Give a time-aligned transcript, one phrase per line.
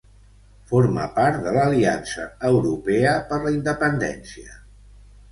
[0.69, 4.57] Forma part de l'Aliança Europea per la Independència.